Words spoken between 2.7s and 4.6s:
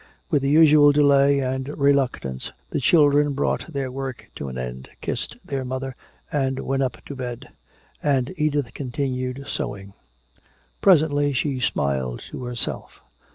the children brought their work to an